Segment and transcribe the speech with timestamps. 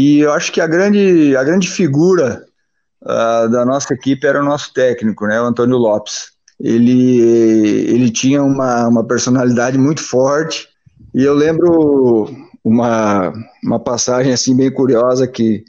[0.00, 2.44] E eu acho que a grande, a grande figura
[3.02, 6.30] uh, da nossa equipe era o nosso técnico, né, o Antônio Lopes.
[6.60, 10.68] Ele, ele tinha uma, uma personalidade muito forte,
[11.12, 12.30] e eu lembro
[12.62, 13.32] uma,
[13.64, 15.64] uma passagem assim bem curiosa que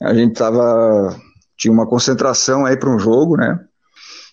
[0.00, 1.14] a gente tava
[1.58, 3.60] tinha uma concentração aí para um jogo, né?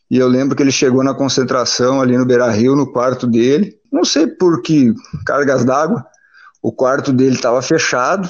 [0.10, 3.74] E eu lembro que ele chegou na concentração ali no Beira Rio, no quarto dele.
[3.92, 4.94] Não sei por que
[5.26, 6.06] cargas d'água,
[6.64, 8.30] o quarto dele estava fechado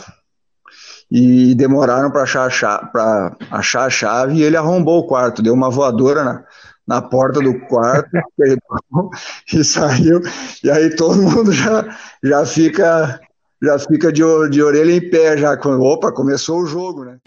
[1.10, 6.24] e demoraram para achar, achar, a chave e ele arrombou o quarto, deu uma voadora
[6.24, 6.44] na,
[6.88, 8.10] na porta do quarto
[9.54, 10.22] e saiu.
[10.64, 11.86] E aí todo mundo já,
[12.24, 13.20] já fica
[13.62, 17.18] já fica de, de orelha em pé já opa começou o jogo, né?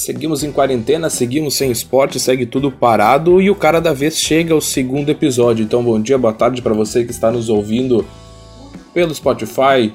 [0.00, 4.54] Seguimos em quarentena, seguimos sem esporte, segue tudo parado e o cara da vez chega
[4.54, 5.62] ao segundo episódio.
[5.62, 8.06] Então, bom dia, boa tarde para você que está nos ouvindo
[8.94, 9.92] pelo Spotify,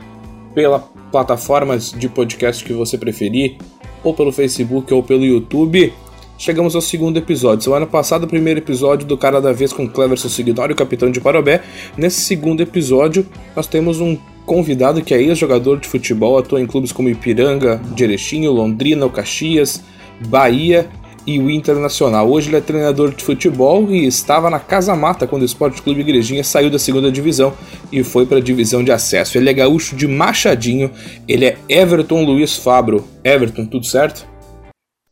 [0.54, 0.78] pela
[1.12, 3.58] plataformas de podcast que você preferir,
[4.04, 5.92] ou pelo Facebook ou pelo YouTube.
[6.38, 7.64] Chegamos ao segundo episódio.
[7.64, 11.20] Semana passada, o primeiro episódio do Cara da Vez com Cleverson Signori, o capitão de
[11.20, 11.64] Parobé.
[11.98, 16.92] Nesse segundo episódio, nós temos um convidado que é ex-jogador de futebol, atua em clubes
[16.92, 19.82] como Ipiranga, Jerechinho, Londrina, o Caxias,
[20.28, 20.88] Bahia
[21.26, 22.30] e o Internacional.
[22.30, 26.02] Hoje ele é treinador de futebol e estava na Casa Mata quando o Esporte Clube
[26.02, 27.54] Igrejinha saiu da segunda divisão
[27.92, 29.38] e foi para a divisão de acesso.
[29.38, 30.92] Ele é gaúcho de Machadinho,
[31.28, 33.04] ele é Everton Luiz Fabro.
[33.24, 34.28] Everton, tudo certo?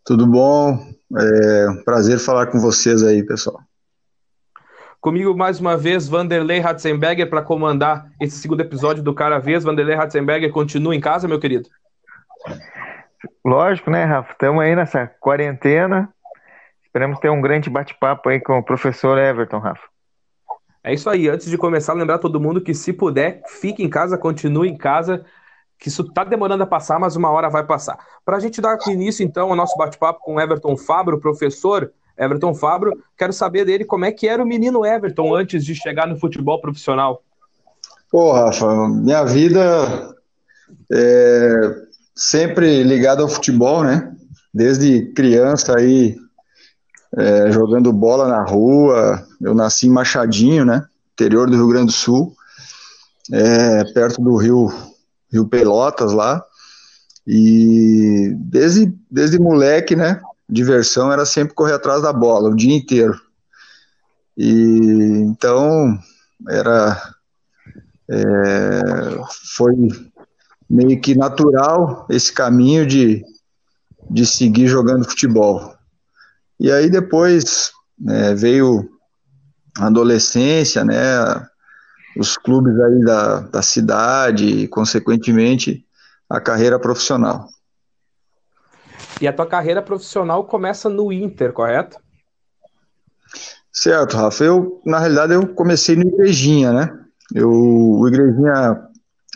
[0.05, 0.77] Tudo bom,
[1.17, 3.59] é um prazer falar com vocês aí, pessoal.
[4.99, 9.63] Comigo mais uma vez, Vanderlei Ratzenberger para comandar esse segundo episódio do Cara Vez.
[9.63, 11.67] Vanderlei Ratzenberger continua em casa, meu querido?
[13.45, 14.31] Lógico, né, Rafa?
[14.31, 16.09] Estamos aí nessa quarentena.
[16.83, 19.87] Esperamos ter um grande bate-papo aí com o professor Everton, Rafa.
[20.83, 21.29] É isso aí.
[21.29, 25.25] Antes de começar, lembrar todo mundo que, se puder, fique em casa, continue em casa,
[25.79, 27.97] que isso está demorando a passar, mas uma hora vai passar.
[28.25, 32.91] Para a gente dar início, então, ao nosso bate-papo com Everton Fabro, professor Everton Fabro,
[33.17, 36.61] quero saber dele como é que era o menino Everton antes de chegar no futebol
[36.61, 37.23] profissional.
[38.11, 40.15] Pô, Rafa, minha vida
[40.91, 41.83] é,
[42.15, 44.11] sempre ligado ao futebol, né?
[44.53, 46.15] Desde criança aí,
[47.17, 49.25] é, jogando bola na rua.
[49.41, 50.85] Eu nasci em Machadinho, né?
[51.13, 52.35] Interior do Rio Grande do Sul,
[53.31, 54.71] é, perto do Rio,
[55.31, 56.43] Rio Pelotas lá.
[57.25, 60.21] E desde, desde moleque, né?
[60.49, 63.19] Diversão era sempre correr atrás da bola o dia inteiro.
[64.37, 65.97] E então
[66.49, 67.13] era
[68.09, 68.21] é,
[69.55, 69.73] foi
[70.69, 73.23] meio que natural esse caminho de,
[74.09, 75.73] de seguir jogando futebol.
[76.59, 78.89] E aí depois né, veio
[79.77, 80.95] a adolescência, né,
[82.17, 85.85] os clubes aí da, da cidade e, consequentemente,
[86.29, 87.47] a carreira profissional.
[89.19, 91.97] E a tua carreira profissional começa no Inter, correto?
[93.71, 94.43] Certo, Rafa.
[94.43, 96.99] Eu, na realidade, eu comecei no Igrejinha, né?
[97.33, 98.87] Eu, o Igrejinha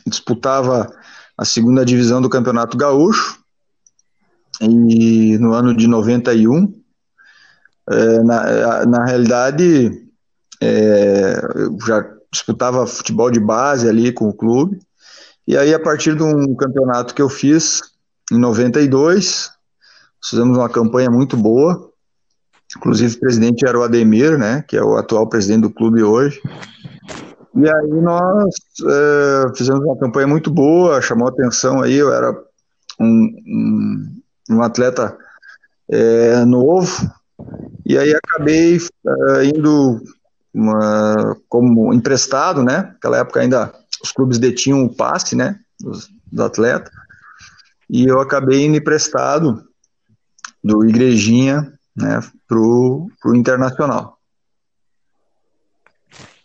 [0.06, 0.88] disputava
[1.38, 3.40] a segunda divisão do Campeonato Gaúcho,
[4.62, 6.74] e no ano de 91.
[7.90, 10.08] É, na, na realidade,
[10.62, 14.80] é, eu já disputava futebol de base ali com o clube,
[15.48, 17.82] e aí a partir de um campeonato que eu fiz
[18.32, 19.50] em 92,
[20.22, 21.90] fizemos uma campanha muito boa,
[22.76, 26.42] inclusive o presidente era o Ademir, né, que é o atual presidente do clube hoje,
[27.58, 28.54] e aí nós
[28.86, 32.32] é, fizemos uma campanha muito boa, chamou atenção aí, eu era
[33.00, 35.18] um, um, um atleta
[35.90, 37.12] é, novo,
[37.84, 40.00] e aí acabei é, indo
[40.54, 42.92] uma, como emprestado, né?
[42.94, 43.74] Naquela época ainda
[44.04, 45.60] os clubes detinham o passe, né?
[45.80, 46.92] Dos, do atleta.
[47.90, 49.64] E eu acabei indo emprestado
[50.64, 52.20] do Igrejinha, né?
[52.48, 54.17] Pro, pro Internacional.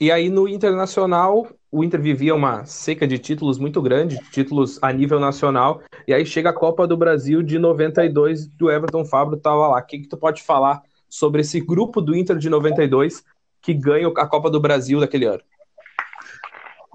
[0.03, 4.93] E aí no Internacional, o Inter vivia uma seca de títulos muito grande, títulos a
[4.93, 9.69] nível nacional, e aí chega a Copa do Brasil de 92, do Everton Fabro estava
[9.69, 9.79] lá.
[9.79, 13.23] O que, que tu pode falar sobre esse grupo do Inter de 92
[13.61, 15.43] que ganha a Copa do Brasil daquele ano?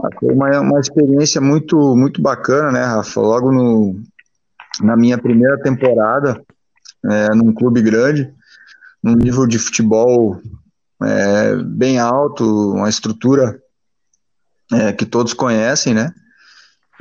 [0.03, 3.21] Ah, foi uma, uma experiência muito, muito bacana, né, Rafa?
[3.21, 4.01] Logo no,
[4.81, 6.43] na minha primeira temporada,
[7.05, 8.29] é, num clube grande,
[9.01, 10.41] num nível de futebol
[11.03, 13.61] é, bem alto, uma estrutura
[14.73, 16.13] é, que todos conhecem, né?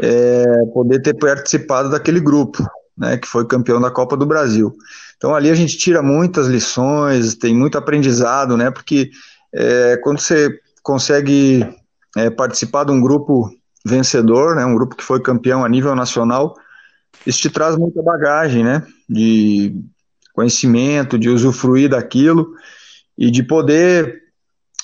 [0.01, 0.45] É,
[0.75, 2.63] poder ter participado daquele grupo.
[2.97, 4.75] né, que foi campeão da Copa do Brasil.
[5.17, 9.11] Então ali a gente tira muitas lições, tem muito aprendizado, né, porque
[9.53, 11.67] é, quando você consegue
[12.17, 13.51] é, participar de um grupo
[13.85, 16.55] vencedor, né, um grupo que foi campeão a nível nacional,
[17.27, 19.75] isso te traz muita bagagem, né, de
[20.33, 22.55] conhecimento, de usufruir daquilo
[23.17, 24.23] e de poder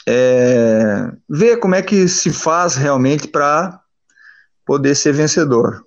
[0.08, 3.80] é, ver como é que se faz realmente para
[4.64, 5.84] poder ser vencedor.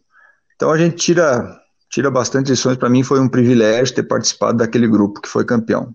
[0.55, 1.59] Então a gente tira
[1.89, 2.77] tira bastante lições.
[2.77, 5.93] Para mim foi um privilégio ter participado daquele grupo que foi campeão.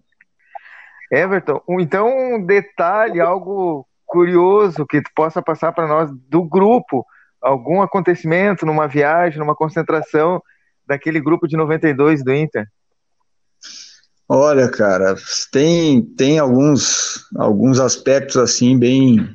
[1.13, 7.05] Everton, então um detalhe, algo curioso que tu possa passar para nós do grupo,
[7.43, 10.41] algum acontecimento numa viagem, numa concentração
[10.87, 12.67] daquele grupo de 92 do Inter?
[14.33, 15.17] Olha, cara,
[15.51, 19.29] tem, tem alguns, alguns aspectos assim bem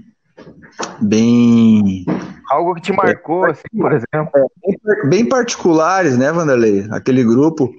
[1.01, 2.05] bem
[2.49, 4.49] algo que te marcou, é, assim, por exemplo.
[4.65, 6.87] É, bem particulares, né, Vanderlei?
[6.91, 7.69] Aquele grupo,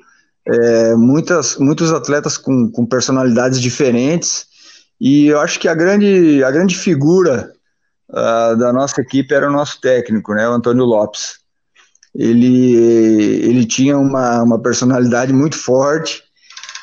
[0.47, 4.47] é, muitas, muitos atletas com, com personalidades diferentes,
[5.01, 7.51] e eu acho que a grande, a grande figura
[8.11, 11.39] uh, da nossa equipe era o nosso técnico, né, o Antônio Lopes.
[12.15, 12.75] Ele,
[13.43, 16.26] ele tinha uma, uma personalidade muito forte,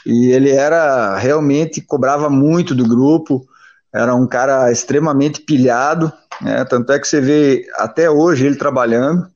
[0.05, 3.45] e ele era realmente cobrava muito do grupo,
[3.93, 6.11] era um cara extremamente pilhado,
[6.41, 6.65] né?
[6.65, 9.27] tanto é que você vê até hoje ele trabalhando.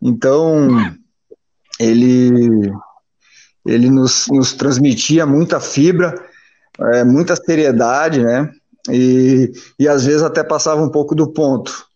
[0.00, 0.68] Então,
[1.78, 2.72] ele,
[3.66, 6.14] ele nos, nos transmitia muita fibra,
[6.92, 8.50] é, muita seriedade, né?
[8.90, 11.86] E, e às vezes até passava um pouco do ponto.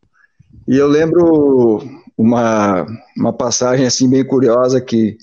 [0.68, 1.82] E eu lembro
[2.16, 5.16] uma, uma passagem assim bem curiosa que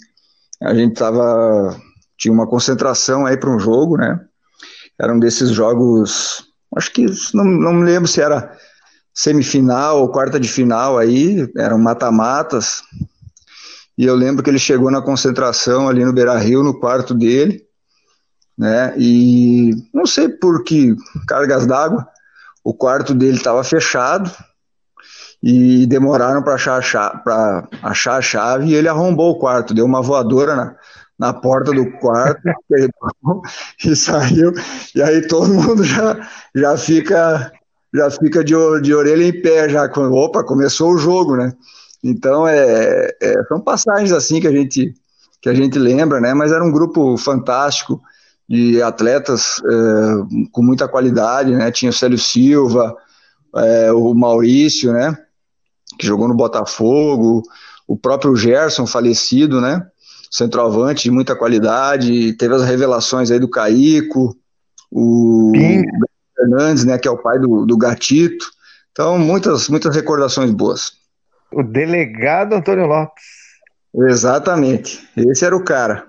[0.61, 1.77] a gente tava
[2.23, 4.17] tinha uma concentração aí para um jogo, né?
[4.99, 8.57] Era um desses jogos acho que não, não me lembro se era
[9.13, 12.81] semifinal ou quarta de final aí, eram mata-matas.
[13.97, 17.61] E eu lembro que ele chegou na concentração ali no Beira Rio, no quarto dele,
[18.57, 18.93] né?
[18.97, 20.95] E não sei por que
[21.27, 22.07] cargas d'água,
[22.63, 24.31] o quarto dele estava fechado
[25.43, 27.21] e demoraram para achar,
[27.83, 30.75] achar a chave e ele arrombou o quarto, deu uma voadora na,
[31.23, 32.41] na porta do quarto
[33.85, 34.51] e saiu.
[34.93, 37.49] E aí todo mundo já, já fica
[37.93, 41.53] já fica de, de orelha em pé já opa começou o jogo, né?
[42.03, 44.93] Então é, é, são passagens assim que a gente
[45.41, 46.33] que a gente lembra, né?
[46.33, 48.01] Mas era um grupo fantástico
[48.49, 51.71] de atletas é, com muita qualidade, né?
[51.71, 52.93] Tinha o Célio Silva,
[53.55, 55.17] é, o Maurício, né?
[55.97, 57.43] Que jogou no Botafogo,
[57.87, 59.85] o próprio Gerson falecido, né?
[60.33, 64.35] Centroavante de muita qualidade, teve as revelações aí do Caico,
[64.91, 65.83] o Sim.
[66.35, 68.45] Fernandes, né, que é o pai do, do Gatito.
[68.91, 70.93] Então, muitas, muitas recordações boas.
[71.51, 73.23] O delegado Antônio Lopes.
[73.95, 76.03] Exatamente, esse era o cara.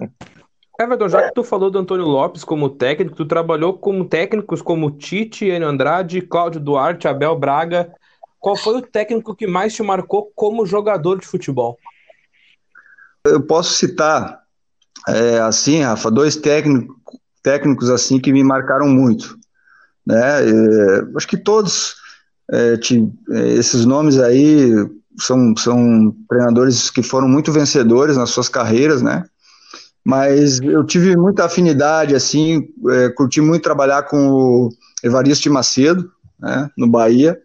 [0.80, 4.90] Everton, já que tu falou do Antônio Lopes como técnico, tu trabalhou com técnicos como
[4.90, 7.92] Tite, Enio Andrade, Cláudio Duarte, Abel Braga.
[8.40, 11.78] Qual foi o técnico que mais te marcou como jogador de futebol?
[13.26, 14.40] Eu posso citar,
[15.08, 16.94] é, assim, Rafa, dois técnico,
[17.42, 19.38] técnicos assim que me marcaram muito.
[20.06, 20.50] Né?
[20.50, 21.94] É, acho que todos
[22.50, 24.72] é, te, é, esses nomes aí
[25.18, 29.24] são, são treinadores que foram muito vencedores nas suas carreiras, né?
[30.04, 34.68] Mas eu tive muita afinidade, assim, é, curti muito trabalhar com o
[35.02, 37.40] Evaristo de Macedo, né, no Bahia,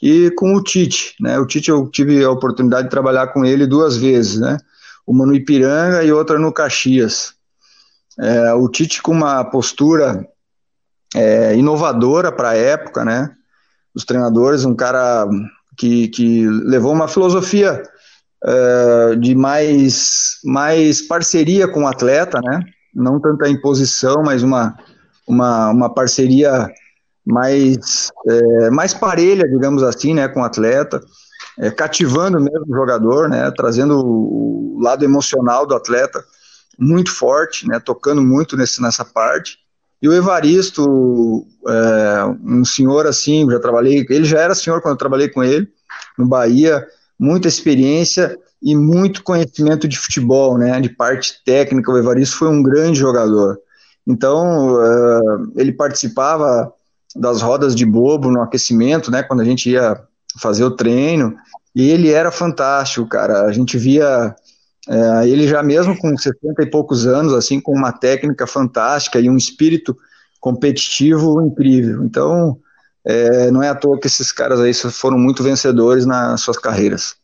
[0.00, 1.36] e com o Tite, né?
[1.40, 4.56] O Tite eu tive a oportunidade de trabalhar com ele duas vezes, né?
[5.06, 7.34] Uma no Ipiranga e outra no Caxias.
[8.18, 10.26] É, o Tite com uma postura
[11.14, 13.30] é, inovadora para a época, né?
[13.94, 15.26] Os treinadores, um cara
[15.76, 17.82] que, que levou uma filosofia
[18.44, 22.60] é, de mais, mais parceria com o atleta, né?
[22.94, 24.76] Não tanta imposição, mas uma,
[25.26, 26.68] uma, uma parceria
[27.24, 31.00] mais, é, mais parelha, digamos assim, né, com o atleta
[31.58, 36.22] é, cativando mesmo o jogador, né, trazendo o lado emocional do atleta
[36.78, 39.58] muito forte, né, tocando muito nesse, nessa parte.
[40.00, 44.98] E o Evaristo, é, um senhor assim, já trabalhei, ele já era senhor quando eu
[44.98, 45.68] trabalhei com ele
[46.18, 46.86] no Bahia,
[47.18, 51.90] muita experiência e muito conhecimento de futebol, né, de parte técnica.
[51.90, 53.58] O Evaristo foi um grande jogador.
[54.06, 55.20] Então, é,
[55.56, 56.72] ele participava
[57.14, 59.98] das rodas de bobo no aquecimento, né, quando a gente ia
[60.40, 61.36] fazer o treino,
[61.74, 63.42] e ele era fantástico, cara.
[63.42, 64.34] A gente via
[64.88, 69.28] é, ele já mesmo com 60 e poucos anos, assim, com uma técnica fantástica e
[69.28, 69.96] um espírito
[70.40, 72.04] competitivo incrível.
[72.04, 72.58] Então,
[73.04, 77.16] é, não é à toa que esses caras aí foram muito vencedores nas suas carreiras.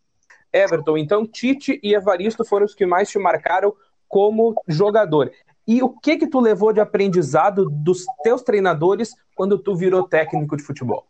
[0.53, 3.73] Everton, então Tite e Evaristo foram os que mais te marcaram
[4.09, 5.31] como jogador.
[5.67, 10.57] E o que que tu levou de aprendizado dos teus treinadores quando tu virou técnico
[10.57, 11.07] de futebol?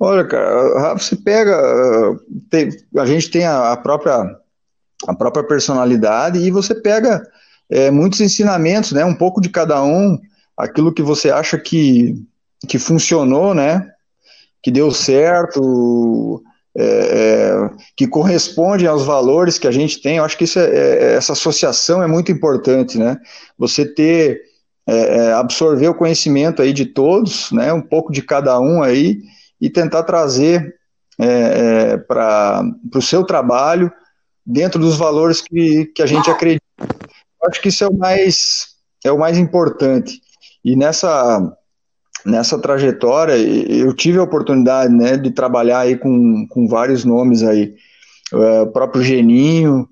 [0.00, 1.56] Olha, cara, você pega,
[2.48, 4.36] tem, a gente tem a, própria
[5.06, 7.22] a própria personalidade e você pega
[7.68, 9.04] é, muitos ensinamentos, né?
[9.04, 10.18] Um pouco de cada um,
[10.56, 12.14] aquilo que você acha que,
[12.68, 13.90] que funcionou, né?
[14.62, 16.42] Que deu certo,
[16.76, 20.18] é, é, que corresponde aos valores que a gente tem.
[20.18, 23.16] Eu acho que isso é, é essa associação é muito importante, né?
[23.58, 24.42] Você ter
[24.86, 27.72] é, absorver o conhecimento aí de todos, né?
[27.72, 29.18] Um pouco de cada um aí
[29.60, 30.76] e tentar trazer
[32.06, 32.62] para
[32.94, 33.92] o seu trabalho
[34.46, 36.62] dentro dos valores que, que a gente acredita.
[36.80, 38.68] Eu acho que isso é o mais
[39.04, 40.20] é o mais importante.
[40.64, 41.52] E nessa
[42.24, 47.74] nessa trajetória, eu tive a oportunidade né, de trabalhar aí com, com vários nomes aí.
[48.32, 49.88] É, o próprio Geninho,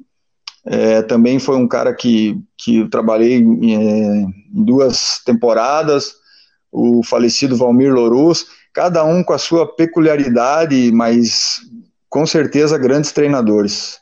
[0.67, 6.15] é, também foi um cara que, que eu trabalhei em, é, em duas temporadas,
[6.71, 8.47] o falecido Valmir Lorus,
[8.77, 11.63] cada um com a sua peculiaridade, mas
[12.11, 13.99] com certeza grandes treinadores.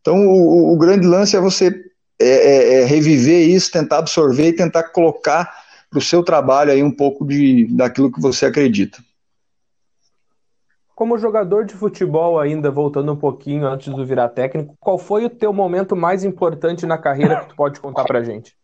[0.00, 1.66] Então, o, o grande lance é você
[2.18, 5.52] é, é, é reviver isso, tentar absorver e tentar colocar
[5.90, 8.96] para o seu trabalho aí um pouco de, daquilo que você acredita.
[10.94, 15.30] Como jogador de futebol ainda, voltando um pouquinho antes de virar técnico, qual foi o
[15.30, 18.56] teu momento mais importante na carreira que tu pode contar para gente?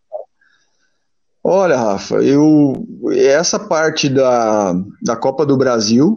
[1.45, 6.17] Olha, Rafa, eu essa parte da, da Copa do Brasil,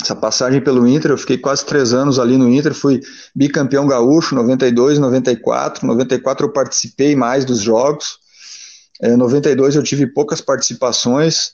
[0.00, 3.00] essa passagem pelo Inter, eu fiquei quase três anos ali no Inter, fui
[3.34, 8.18] bicampeão gaúcho, 92, 94, 94 eu participei mais dos jogos,
[9.00, 11.52] é, 92 eu tive poucas participações,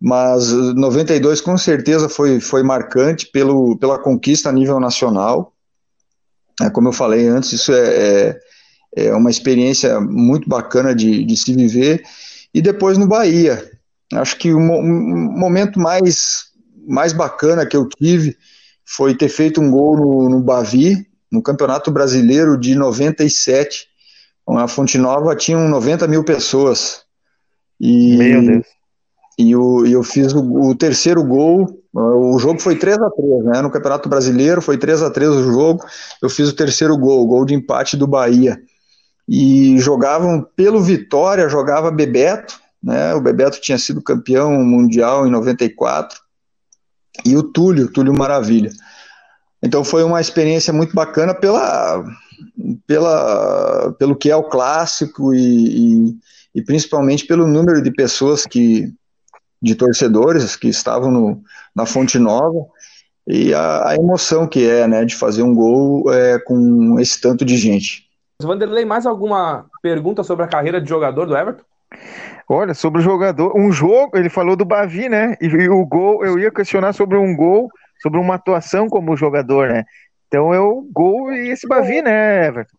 [0.00, 5.52] mas 92 com certeza foi, foi marcante pelo, pela conquista a nível nacional.
[6.60, 8.40] É, como eu falei antes, isso é, é,
[8.94, 12.02] é uma experiência muito bacana de, de, se viver.
[12.52, 13.70] E depois no Bahia.
[14.14, 16.46] Acho que o momento mais,
[16.86, 18.36] mais bacana que eu tive
[18.84, 23.86] foi ter feito um gol no, no Bavi, no Campeonato Brasileiro de 97,
[24.48, 27.02] a Fonte Nova tinham 90 mil pessoas.
[27.78, 28.66] E, Meu Deus.
[29.38, 31.68] E eu, eu fiz o, o, terceiro gol.
[31.94, 33.62] O jogo foi 3 a 3 né?
[33.62, 35.84] No Campeonato Brasileiro foi 3 a 3 o jogo.
[36.20, 38.60] Eu fiz o terceiro gol, gol de empate do Bahia.
[39.28, 43.14] E jogavam pelo Vitória, jogava Bebeto, né?
[43.14, 46.18] O Bebeto tinha sido campeão mundial em 94.
[47.24, 48.70] E o Túlio, Túlio Maravilha.
[49.62, 52.04] Então foi uma experiência muito bacana pela
[52.86, 56.18] pela, pelo que é o clássico e, e,
[56.54, 58.92] e, principalmente pelo número de pessoas que,
[59.60, 61.42] de torcedores que estavam no,
[61.74, 62.66] na Fonte Nova
[63.26, 67.44] e a, a, emoção que é, né, de fazer um gol é, com esse tanto
[67.44, 68.07] de gente.
[68.46, 71.64] Vanderlei, mais alguma pergunta sobre a carreira de jogador do Everton?
[72.48, 75.36] Olha, sobre o jogador, um jogo, ele falou do Bavi, né?
[75.40, 77.68] E, e o gol, eu ia questionar sobre um gol,
[78.00, 79.84] sobre uma atuação como jogador, né?
[80.28, 82.76] Então eu gol e esse Bavi, né, Everton?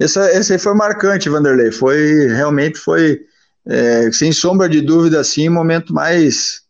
[0.00, 1.70] Esse, esse aí foi marcante, Vanderlei.
[1.70, 3.20] Foi realmente foi,
[3.68, 6.62] é, sem sombra de dúvida, assim, o momento mais,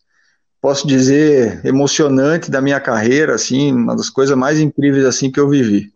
[0.60, 5.48] posso dizer, emocionante da minha carreira, assim, uma das coisas mais incríveis assim que eu
[5.48, 5.95] vivi.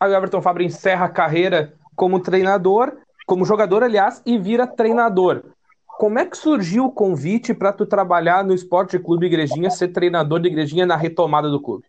[0.00, 2.92] Aí o Everton Fabra encerra a carreira como treinador,
[3.26, 5.42] como jogador, aliás, e vira treinador.
[5.98, 10.40] Como é que surgiu o convite para tu trabalhar no Esporte Clube Igrejinha, ser treinador
[10.40, 11.84] de Igrejinha na retomada do clube?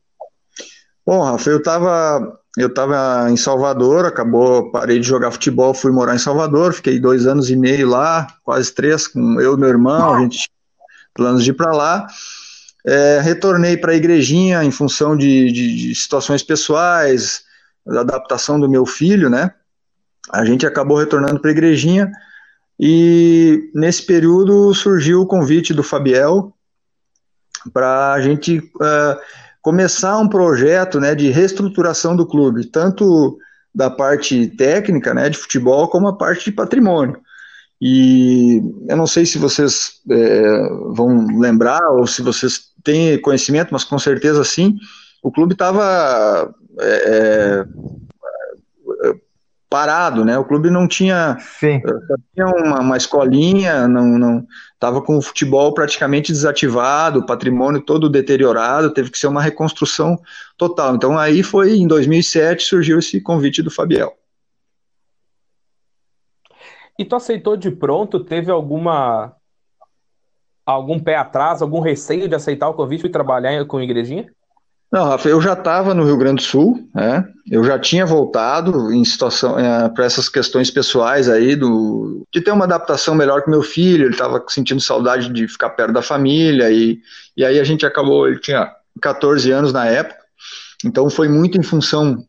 [1.06, 6.16] Bom, Rafa, eu estava eu tava em Salvador, acabou, parei de jogar futebol, fui morar
[6.16, 10.16] em Salvador, fiquei dois anos e meio lá, quase três, com eu e meu irmão,
[10.16, 10.50] a gente
[11.14, 12.08] planos de ir para lá.
[12.86, 17.44] É, retornei para a igrejinha em função de, de, de, situações pessoais,
[17.90, 19.52] da adaptação do meu filho, né?
[20.32, 22.12] A gente acabou retornando para a igrejinha
[22.80, 26.54] e nesse período surgiu o convite do Fabiel
[27.74, 29.20] para a gente uh,
[29.62, 33.38] começar um projeto né, de reestruturação do clube, tanto
[33.74, 37.20] da parte técnica né, de futebol como a parte de patrimônio.
[37.82, 43.84] E eu não sei se vocês é, vão lembrar ou se vocês têm conhecimento, mas
[43.84, 44.76] com certeza sim,
[45.24, 47.66] o clube estava é,
[49.06, 49.16] é,
[49.70, 50.38] parado, né?
[50.38, 56.32] O clube não tinha, tinha uma, uma escolinha, não, não, estava com o futebol praticamente
[56.32, 60.20] desativado, o patrimônio todo deteriorado, teve que ser uma reconstrução
[60.58, 60.96] total.
[60.96, 64.18] Então aí foi em 2007 surgiu esse convite do Fabiel.
[66.98, 68.24] E tu aceitou de pronto?
[68.24, 69.36] Teve alguma
[70.66, 74.32] algum pé atrás, algum receio de aceitar o convite e trabalhar com a igrejinha?
[74.92, 77.24] Não, Rafa, eu já estava no Rio Grande do Sul, né?
[77.50, 82.52] Eu já tinha voltado em situação é, para essas questões pessoais aí do de ter
[82.52, 84.06] uma adaptação melhor com meu filho.
[84.06, 87.00] Ele estava sentindo saudade de ficar perto da família e,
[87.38, 88.28] e aí a gente acabou.
[88.28, 90.20] Ele tinha 14 anos na época,
[90.84, 92.26] então foi muito em função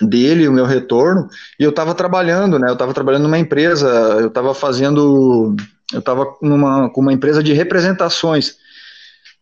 [0.00, 1.28] dele o meu retorno
[1.58, 2.68] e eu estava trabalhando, né?
[2.68, 3.88] Eu estava trabalhando numa empresa,
[4.20, 5.54] eu estava fazendo,
[5.92, 8.56] eu estava com uma empresa de representações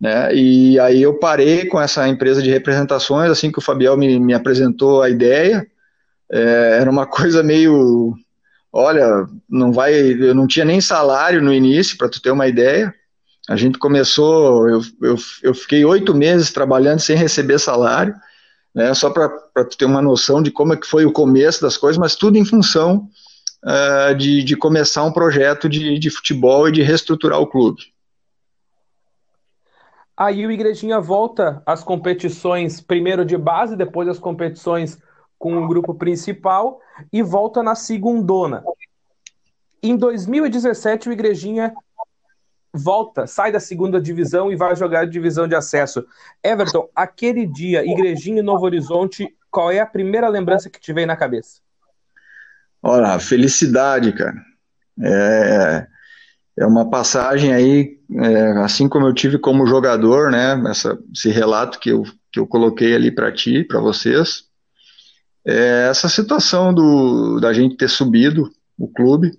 [0.01, 0.35] né?
[0.35, 4.35] E aí eu parei com essa empresa de representações, assim que o Fabiel me, me
[4.35, 5.67] apresentou a ideia,
[6.31, 8.15] é, era uma coisa meio,
[8.73, 12.95] olha, não vai, eu não tinha nem salário no início, para tu ter uma ideia,
[13.49, 18.15] a gente começou, eu, eu, eu fiquei oito meses trabalhando sem receber salário,
[18.75, 19.29] né, só para
[19.65, 22.37] tu ter uma noção de como é que foi o começo das coisas, mas tudo
[22.37, 23.09] em função
[23.65, 27.94] uh, de, de começar um projeto de, de futebol e de reestruturar o clube.
[30.17, 34.99] Aí o Igrejinha volta às competições, primeiro de base, depois as competições
[35.39, 36.81] com o grupo principal
[37.13, 38.63] e volta na segundona.
[39.83, 41.75] Em 2017, o Igrejinha
[42.73, 46.05] volta, sai da segunda divisão e vai jogar a divisão de acesso.
[46.43, 51.07] Everton, aquele dia, Igrejinha e Novo Horizonte, qual é a primeira lembrança que te veio
[51.07, 51.61] na cabeça?
[52.83, 54.37] Olha, felicidade, cara.
[55.01, 55.87] É,
[56.57, 61.79] é uma passagem aí, é, assim como eu tive como jogador, né, essa, esse relato
[61.81, 64.45] que eu, que eu coloquei ali para ti, para vocês,
[65.47, 69.33] é essa situação do, da gente ter subido o clube,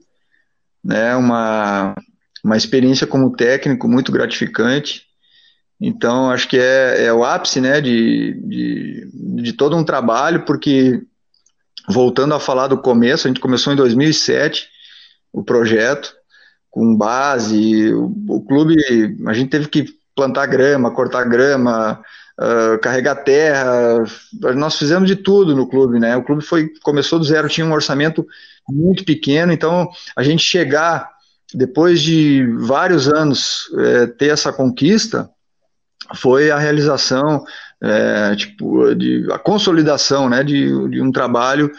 [0.84, 1.96] né, uma,
[2.44, 5.06] uma experiência como técnico muito gratificante,
[5.80, 9.10] então acho que é, é o ápice, né, de, de,
[9.42, 11.02] de todo um trabalho, porque
[11.88, 14.68] voltando a falar do começo, a gente começou em 2007
[15.32, 16.14] o projeto,
[16.76, 17.94] com base.
[17.94, 18.76] O, o, clube,
[19.26, 22.02] a gente teve que plantar grama, cortar grama,
[22.38, 24.04] uh, carregar terra.
[24.54, 26.18] Nós fizemos de tudo no clube, né?
[26.18, 28.28] O clube foi começou do zero, tinha um orçamento
[28.68, 31.10] muito pequeno, então a gente chegar
[31.54, 35.30] depois de vários anos é, ter essa conquista
[36.16, 37.46] foi a realização,
[37.82, 41.72] é, tipo, de, a consolidação, né, de, de um trabalho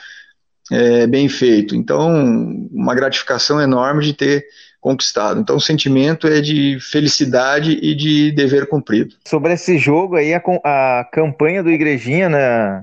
[0.71, 1.77] é, bem feito.
[1.77, 2.09] Então,
[2.73, 4.47] uma gratificação enorme de ter
[4.87, 5.41] conquistado.
[5.41, 9.17] Então, o sentimento é de felicidade e de dever cumprido.
[9.27, 12.83] Sobre esse jogo aí, a, a campanha do Igrejinha na,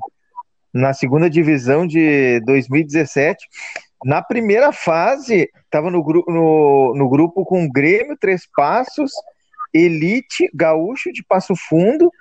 [0.74, 3.48] na segunda divisão de 2017,
[4.04, 9.14] na primeira fase, estava no, no, no grupo com Grêmio, Três Passos,
[9.74, 12.12] Elite, Gaúcho de Passo Fundo,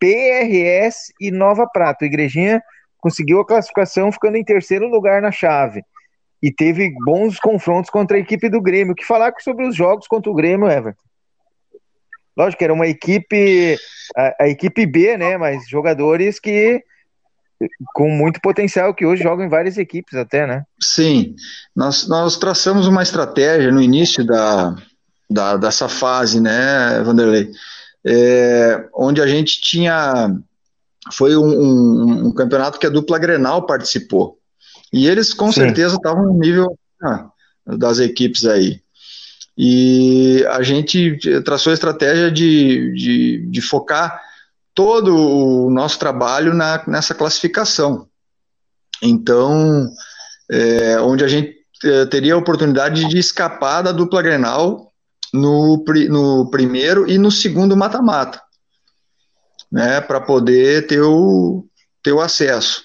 [0.00, 2.04] PRS e Nova Prata.
[2.04, 2.60] O Igrejinha
[2.98, 5.84] conseguiu a classificação ficando em terceiro lugar na chave
[6.42, 8.92] e teve bons confrontos contra a equipe do Grêmio.
[8.92, 11.02] O que falar sobre os jogos contra o Grêmio, Everton?
[12.36, 13.76] Lógico que era uma equipe,
[14.16, 15.36] a, a, equipe B, né?
[15.36, 16.82] Mas jogadores que
[17.94, 20.64] com muito potencial, que hoje jogam em várias equipes até, né?
[20.80, 21.36] Sim,
[21.76, 24.74] nós, nós traçamos uma estratégia no início da,
[25.30, 27.50] da dessa fase, né, Vanderlei?
[28.04, 30.36] É, onde a gente tinha.
[31.12, 34.38] Foi um, um, um campeonato que a dupla Grenal participou.
[34.92, 35.60] E eles com Sim.
[35.60, 37.30] certeza estavam no nível ah,
[37.66, 38.80] das equipes aí.
[39.56, 44.20] E a gente traçou a estratégia de, de, de focar
[44.74, 48.08] todo o nosso trabalho na, nessa classificação.
[49.02, 49.90] Então,
[50.50, 54.92] é, onde a gente é, teria a oportunidade de escapar da dupla Grenal
[55.32, 58.40] no, no primeiro e no segundo mata-mata,
[59.70, 61.66] né, para poder ter o,
[62.02, 62.84] ter o acesso.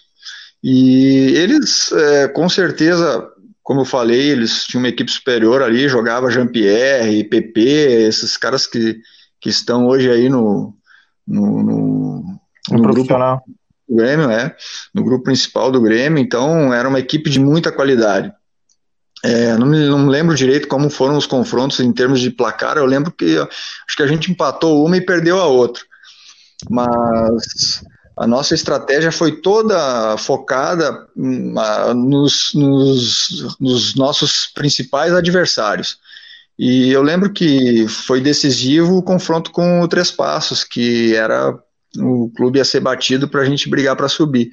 [0.64, 3.28] E eles, é, com certeza,
[3.64, 7.62] como eu falei, eles tinham uma equipe superior ali, jogava Jean-Pierre, PP,
[8.08, 9.00] esses caras que,
[9.40, 10.76] que estão hoje aí no,
[11.28, 12.40] no, no,
[12.72, 13.44] no profissional.
[13.46, 14.56] Grupo, do Grêmio, é,
[14.94, 18.32] no grupo principal do Grêmio, então era uma equipe de muita qualidade.
[19.24, 22.78] É, não, me, não me lembro direito como foram os confrontos em termos de placar,
[22.78, 25.84] eu lembro que acho que a gente empatou uma e perdeu a outra.
[26.70, 27.84] Mas
[28.18, 31.54] a nossa estratégia foi toda focada hum,
[31.96, 36.00] nos, nos, nos, nossos principais adversários.
[36.58, 41.56] E eu lembro que foi decisivo o confronto com o Três Passos, que era
[42.00, 44.50] o clube a ser batido para a gente brigar para subir.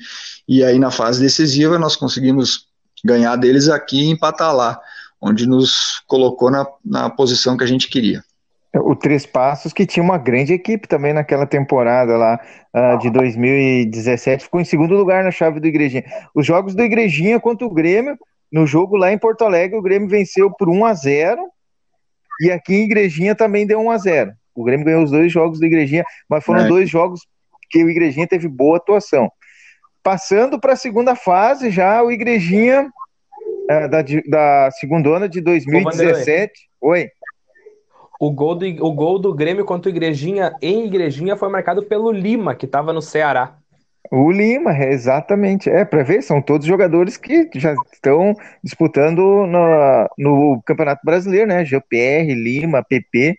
[0.47, 2.67] E aí na fase decisiva nós conseguimos
[3.03, 4.79] ganhar deles aqui e empatar lá,
[5.19, 8.23] onde nos colocou na, na posição que a gente queria.
[8.77, 12.41] O Três Passos, que tinha uma grande equipe também naquela temporada lá
[12.75, 16.05] uh, de 2017, ficou em segundo lugar na chave do Igrejinha.
[16.35, 18.19] Os jogos do Igrejinha contra o Grêmio,
[18.51, 21.41] no jogo lá em Porto Alegre, o Grêmio venceu por 1 a 0
[22.41, 25.61] e aqui em Igrejinha também deu 1 a 0 O Grêmio ganhou os dois jogos
[25.61, 26.69] do Igrejinha, mas foram é.
[26.69, 27.21] dois jogos
[27.61, 29.31] porque o Igrejinha teve boa atuação.
[30.03, 32.89] Passando para a segunda fase, já o Igrejinha
[33.69, 36.53] é, da, da segunda de 2017.
[36.81, 37.09] Oi.
[38.25, 42.11] O gol, do, o gol do Grêmio contra o Igrejinha em Igrejinha foi marcado pelo
[42.11, 43.59] Lima, que estava no Ceará.
[44.11, 45.69] O Lima, exatamente.
[45.69, 51.67] É, para ver, são todos jogadores que já estão disputando no, no Campeonato Brasileiro, né?
[51.67, 53.37] GPR, Lima, PP.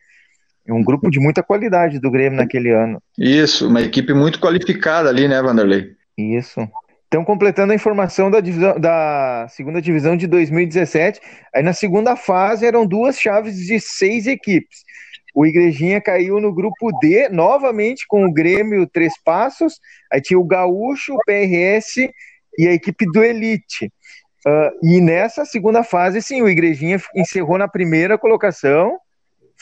[0.67, 3.01] É um grupo de muita qualidade do Grêmio naquele ano.
[3.17, 5.93] Isso, uma equipe muito qualificada ali, né, Vanderlei?
[6.15, 6.59] Isso.
[7.15, 11.21] Então, completando a informação da, divisão, da segunda divisão de 2017,
[11.53, 14.79] aí na segunda fase eram duas chaves de seis equipes.
[15.33, 19.79] O Igrejinha caiu no grupo D, novamente com o Grêmio Três Passos,
[20.11, 22.11] aí tinha o Gaúcho, o PRS
[22.59, 23.85] e a equipe do Elite.
[24.45, 28.97] Uh, e nessa segunda fase, sim, o Igrejinha encerrou na primeira colocação,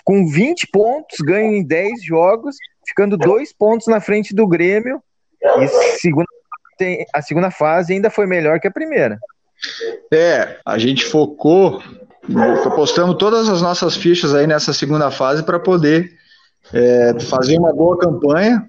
[0.04, 2.56] com 20 pontos, ganho em 10 jogos,
[2.88, 5.00] ficando dois pontos na frente do Grêmio.
[5.60, 5.68] E
[6.00, 6.26] segunda,
[7.14, 9.18] a segunda fase ainda foi melhor que a primeira.
[10.12, 11.82] É, a gente focou,
[12.66, 16.12] apostamos todas as nossas fichas aí nessa segunda fase para poder
[16.74, 18.68] é, fazer uma boa campanha.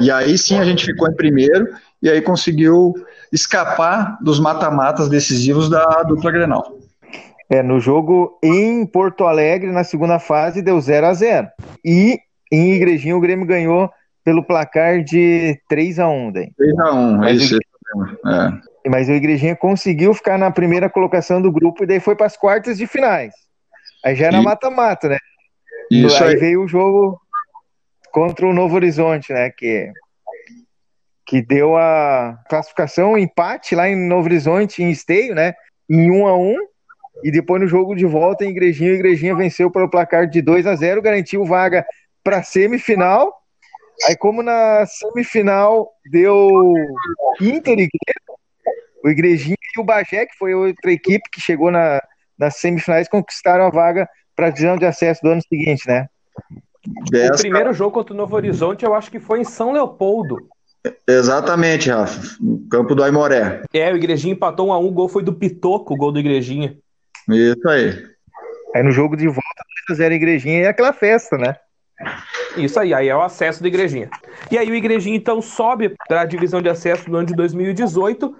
[0.00, 1.68] E aí sim a gente ficou em primeiro
[2.02, 2.94] e aí conseguiu
[3.32, 6.78] escapar dos mata-matas decisivos da dupla Grenal.
[7.48, 11.48] É, no jogo em Porto Alegre, na segunda fase, deu 0 a 0
[11.84, 12.18] E
[12.50, 13.90] em Igrejinha o Grêmio ganhou
[14.26, 16.50] pelo placar de 3 a 1 daí.
[16.56, 17.58] 3 a 1 é isso.
[17.94, 18.28] O...
[18.28, 18.88] É.
[18.90, 22.36] Mas o Igrejinha conseguiu ficar na primeira colocação do grupo e daí foi para as
[22.36, 23.32] quartas de finais.
[24.04, 25.18] Aí já era mata-mata, né?
[25.92, 27.20] Isso aí, aí veio o jogo
[28.10, 29.48] contra o Novo Horizonte, né?
[29.50, 29.92] Que,
[31.24, 35.54] que deu a classificação, empate lá em Novo Horizonte, em Esteio, né?
[35.88, 36.56] Em 1 a 1
[37.22, 40.66] e depois no jogo de volta em Igrejinha, o Igrejinha venceu pelo placar de 2
[40.66, 41.86] a 0 garantiu vaga
[42.24, 43.32] para semifinal.
[44.04, 46.74] Aí, como na semifinal deu
[47.40, 48.38] Inter e Grêmio,
[49.04, 52.00] o Igrejinha e o Bagé, que foi outra equipe que chegou na,
[52.38, 56.06] nas semifinais, conquistaram a vaga para a divisão de acesso do ano seguinte, né?
[56.86, 60.36] O primeiro jogo contra o Novo Horizonte, eu acho que foi em São Leopoldo.
[61.06, 62.36] Exatamente, Rafa.
[62.40, 63.62] No campo do Aimoré.
[63.72, 66.20] É, o Igrejinha empatou 1 a 1 o gol foi do Pitoco, o gol do
[66.20, 66.76] Igrejinha.
[67.28, 68.06] Isso aí.
[68.74, 69.42] Aí no jogo de volta,
[69.90, 71.56] 2x0 Igrejinha é aquela festa, né?
[72.56, 74.10] Isso aí, aí é o acesso da Igrejinha.
[74.50, 78.34] E aí o Igrejinha então sobe para a divisão de acesso no ano de 2018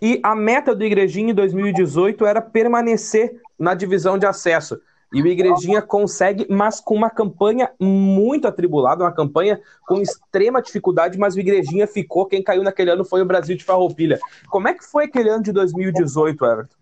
[0.00, 4.78] e a meta do Igrejinha em 2018 era permanecer na divisão de acesso.
[5.12, 11.16] E o Igrejinha consegue, mas com uma campanha muito atribulada, uma campanha com extrema dificuldade,
[11.18, 12.26] mas o Igrejinha ficou.
[12.26, 14.18] Quem caiu naquele ano foi o Brasil de Farroupilha.
[14.48, 16.76] Como é que foi aquele ano de 2018, Everton?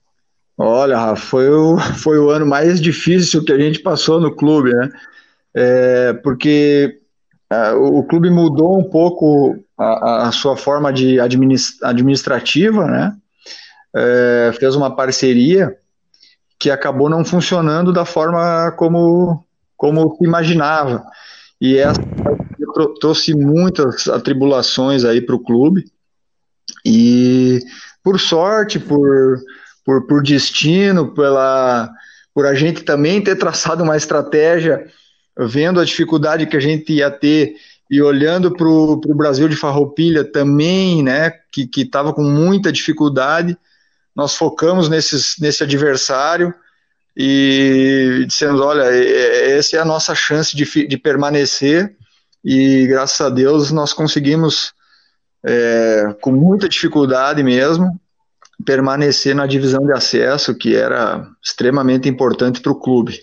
[0.57, 4.73] Olha, Rafa, foi o, foi o ano mais difícil que a gente passou no clube,
[4.73, 4.91] né?
[5.57, 7.01] É, porque
[7.51, 13.17] é, o, clube mudou um pouco a, a sua forma de administrativa, né?
[13.97, 15.77] É, fez uma parceria
[16.59, 19.45] que acabou não funcionando da forma como,
[19.77, 21.05] como imaginava.
[21.61, 22.01] E essa
[23.01, 25.85] trouxe muitas atribulações aí para o clube.
[26.85, 27.61] E
[28.03, 29.39] por sorte, por
[29.85, 31.91] por, por destino, pela,
[32.33, 34.87] por a gente também ter traçado uma estratégia,
[35.37, 37.57] vendo a dificuldade que a gente ia ter
[37.91, 43.57] e olhando para o Brasil de Farroupilha também, né, que estava com muita dificuldade,
[44.15, 46.55] nós focamos nesses, nesse adversário
[47.17, 51.95] e dissemos, olha, essa é a nossa chance de, de permanecer
[52.45, 54.73] e graças a Deus nós conseguimos,
[55.45, 57.99] é, com muita dificuldade mesmo,
[58.65, 63.21] permanecer na divisão de acesso, que era extremamente importante para o clube.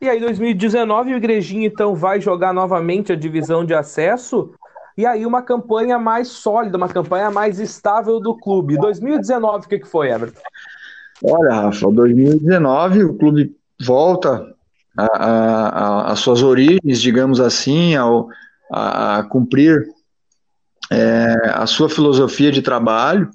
[0.00, 4.54] E aí, 2019, o Igrejinha então vai jogar novamente a divisão de acesso.
[4.96, 8.78] E aí, uma campanha mais sólida, uma campanha mais estável do clube.
[8.78, 10.40] 2019, o que, que foi, Everton?
[11.22, 14.54] Olha, Rafa, 2019 o clube volta
[14.96, 18.28] às suas origens, digamos assim, ao,
[18.72, 19.86] a, a cumprir
[20.90, 23.30] é, a sua filosofia de trabalho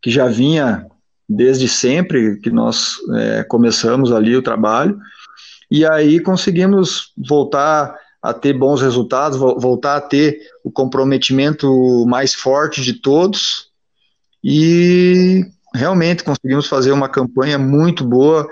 [0.00, 0.86] que já vinha
[1.28, 4.98] desde sempre que nós é, começamos ali o trabalho,
[5.70, 12.82] e aí conseguimos voltar a ter bons resultados, voltar a ter o comprometimento mais forte
[12.82, 13.68] de todos,
[14.42, 18.48] e realmente conseguimos fazer uma campanha muito boa,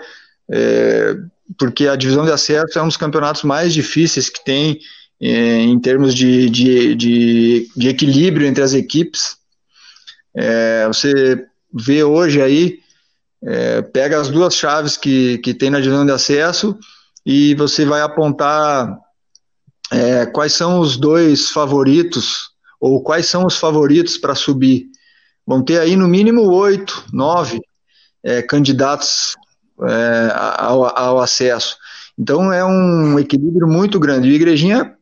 [0.50, 1.16] é,
[1.59, 4.79] porque a divisão de acesso é um dos campeonatos mais difíceis que tem
[5.20, 9.37] é, em termos de, de, de, de equilíbrio entre as equipes.
[10.37, 12.79] É, você vê hoje aí,
[13.42, 16.79] é, pega as duas chaves que, que tem na divisão de acesso
[17.24, 18.98] e você vai apontar
[19.90, 24.87] é, quais são os dois favoritos ou quais são os favoritos para subir.
[25.46, 27.60] Vão ter aí no mínimo oito, nove
[28.22, 29.34] é, candidatos
[29.82, 31.76] é, ao, ao, acesso.
[32.18, 34.28] Então é um equilíbrio muito grande.
[34.28, 34.94] O Igrejinha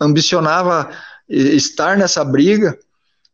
[0.00, 0.90] ambicionava
[1.28, 2.78] estar nessa briga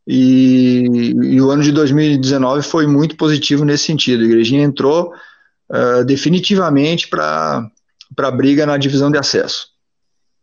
[0.07, 4.21] e, e, o ano de 2019 foi muito positivo nesse sentido.
[4.21, 5.13] A Igrejinha entrou
[5.69, 7.69] uh, definitivamente para
[8.17, 9.67] a briga na divisão de acesso.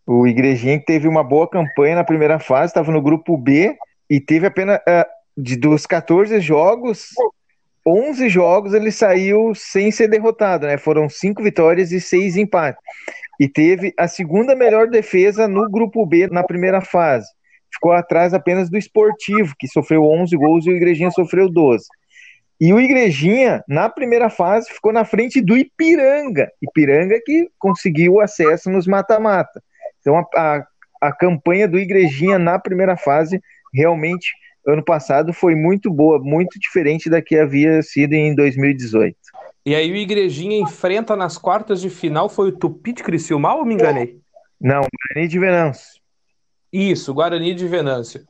[0.06, 3.76] O Igrejinha teve uma boa campanha na primeira fase, estava no grupo B
[4.10, 5.04] e teve apenas uh,
[5.36, 7.08] de, dos 14 jogos,
[7.86, 10.76] 11 jogos ele saiu sem ser derrotado, né?
[10.76, 12.80] Foram cinco vitórias e seis empates.
[13.40, 17.26] E teve a segunda melhor defesa no grupo B na primeira fase.
[17.72, 21.84] Ficou atrás apenas do Esportivo, que sofreu 11 gols e o Igrejinha sofreu 12.
[22.60, 26.48] E o Igrejinha, na primeira fase, ficou na frente do Ipiranga.
[26.62, 29.62] Ipiranga que conseguiu acesso nos mata-mata.
[30.00, 30.66] Então a, a,
[31.00, 33.40] a campanha do Igrejinha na primeira fase
[33.74, 34.32] realmente
[34.66, 39.16] ano passado foi muito boa, muito diferente da que havia sido em 2018.
[39.64, 43.64] E aí o Igrejinha enfrenta nas quartas de final, foi o Tupi de Criciúma ou
[43.64, 44.20] me enganei?
[44.60, 46.00] Não, Guarani de Venâncio.
[46.72, 48.24] Isso, Guarani de Venâncio.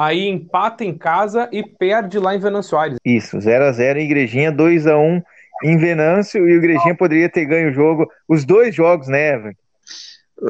[0.00, 2.98] Aí empata em casa e perde lá em Venâncio Aires.
[3.04, 5.22] Isso, 0x0 em Igrejinha, 2x1
[5.62, 9.60] em Venâncio, e o Igrejinha poderia ter ganho o jogo, os dois jogos, né, Everton?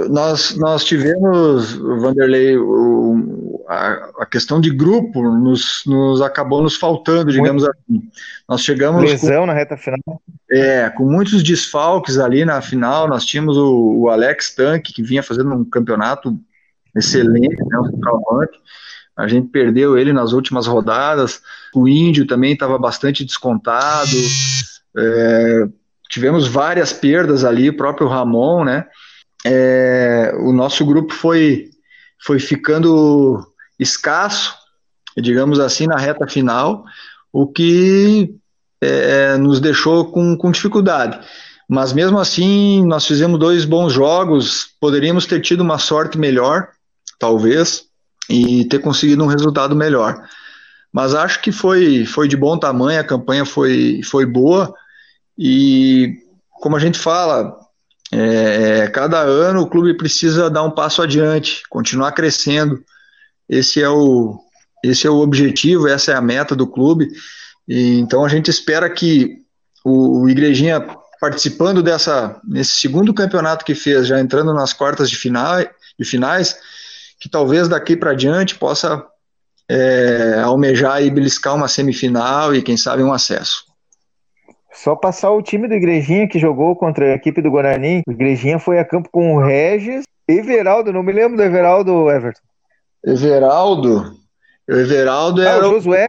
[0.08, 7.32] Nós, nós tivemos, Vanderlei, o, a, a, questão de grupo nos, nos acabou nos faltando,
[7.32, 7.76] digamos Muito.
[7.76, 8.08] assim.
[8.48, 9.02] Nós chegamos.
[9.02, 10.22] Lesão com, na reta final.
[10.48, 13.08] É, com muitos desfalques ali na final.
[13.08, 16.38] Nós tínhamos o, o Alex Tanque, que vinha fazendo um campeonato
[16.94, 18.60] excelente, né, o centroavante.
[19.16, 21.40] A gente perdeu ele nas últimas rodadas.
[21.74, 24.16] O Índio também estava bastante descontado.
[24.96, 25.68] É,
[26.08, 28.86] tivemos várias perdas ali, o próprio Ramon, né?
[29.44, 31.70] é, o nosso grupo foi,
[32.22, 33.46] foi ficando
[33.78, 34.54] escasso,
[35.16, 36.84] digamos assim, na reta final,
[37.32, 38.34] o que
[38.80, 41.18] é, nos deixou com, com dificuldade.
[41.68, 46.68] Mas mesmo assim, nós fizemos dois bons jogos, poderíamos ter tido uma sorte melhor,
[47.18, 47.84] talvez,
[48.30, 50.22] e ter conseguido um resultado melhor.
[50.92, 54.72] Mas acho que foi, foi de bom tamanho, a campanha foi, foi boa,
[55.36, 56.16] e
[56.60, 57.56] como a gente fala,
[58.12, 62.82] é, cada ano o clube precisa dar um passo adiante, continuar crescendo.
[63.48, 64.38] Esse é o,
[64.84, 67.08] esse é o objetivo, essa é a meta do clube.
[67.68, 69.38] E, então a gente espera que
[69.84, 70.84] o, o Igrejinha
[71.20, 75.58] participando dessa nesse segundo campeonato que fez, já entrando nas quartas de, final,
[75.98, 76.56] de finais,
[77.20, 79.06] que talvez daqui para diante possa
[79.68, 83.64] é, almejar e beliscar uma semifinal e quem sabe um acesso.
[84.72, 88.02] Só passar o time do Igrejinha que jogou contra a equipe do Guarani.
[88.08, 92.40] O Igrejinha foi a campo com o Regis, Everaldo, não me lembro do Everaldo, Everton.
[93.04, 94.14] Everaldo?
[94.68, 95.64] O Everaldo era.
[95.64, 96.06] Ah, o Josué?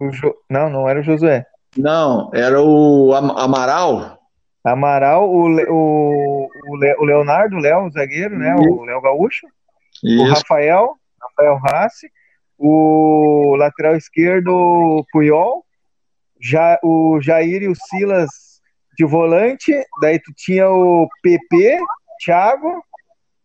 [0.00, 0.34] O jo...
[0.50, 1.44] Não, não era o Josué.
[1.76, 4.18] Não, era o Amaral.
[4.64, 5.66] Amaral, o, Le...
[5.68, 6.48] o...
[6.98, 8.54] o Leonardo, o Léo, o zagueiro, né?
[8.56, 9.46] O Léo Gaúcho.
[10.04, 10.22] Isso.
[10.22, 12.10] O Rafael, Rafael Rassi.
[12.56, 15.64] O lateral esquerdo, Puyol
[16.44, 18.30] já, o Jair e o Silas
[18.96, 21.78] de volante, daí tu tinha o PP,
[22.24, 22.84] Thiago,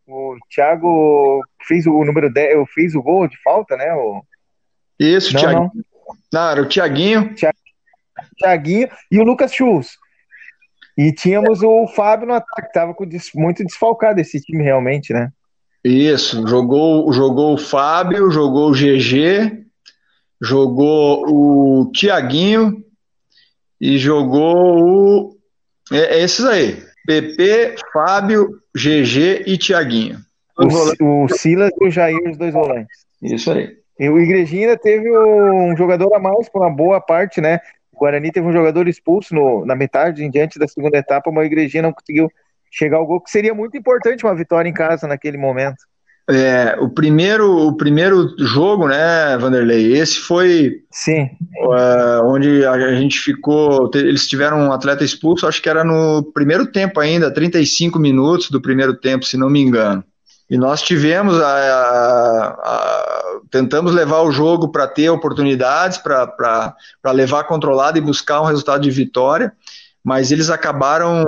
[0.06, 3.94] o Thiago fez o número 10, fez o gol de falta, né?
[3.96, 4.22] O...
[5.00, 5.60] Isso, não, Thiago.
[5.60, 5.72] Não.
[6.34, 7.34] não, era o Thiaguinho.
[8.38, 9.98] Thiaguinho e o Lucas Schultz.
[10.98, 15.32] E tínhamos o Fábio no ataque, tava com muito desfalcado esse time realmente, né?
[15.84, 19.66] Isso, jogou, jogou o Fábio, jogou o GG,
[20.42, 22.84] jogou o Thiaguinho,
[23.80, 25.38] e jogou o.
[25.92, 30.20] É, é esses aí: PP, Fábio, GG e Tiaguinho.
[30.58, 33.06] O, o Silas e o Jair, os dois volantes.
[33.22, 33.78] Isso aí.
[33.98, 37.60] E o Igrejinha ainda teve um jogador a mais por uma boa parte, né?
[37.92, 41.44] O Guarani teve um jogador expulso no, na metade, em diante da segunda etapa, mas
[41.44, 42.32] o Igrejinha não conseguiu
[42.72, 45.78] chegar ao gol, que seria muito importante uma vitória em casa naquele momento.
[46.32, 49.98] É, o primeiro, o primeiro jogo, né, Vanderlei?
[49.98, 51.24] Esse foi Sim.
[51.64, 53.90] Uh, onde a gente ficou.
[53.96, 58.62] Eles tiveram um atleta expulso, acho que era no primeiro tempo ainda, 35 minutos do
[58.62, 60.04] primeiro tempo, se não me engano.
[60.48, 66.76] E nós tivemos a, a, a tentamos levar o jogo para ter oportunidades, para
[67.12, 69.52] levar controlado e buscar um resultado de vitória,
[70.04, 71.26] mas eles acabaram